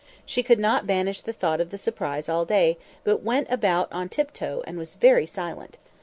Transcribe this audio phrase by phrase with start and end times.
[0.25, 4.09] She could not banish the thought of the surprise all day, but went about on
[4.09, 5.77] tiptoe, and was very silent.